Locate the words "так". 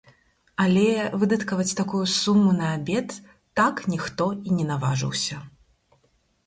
3.61-3.85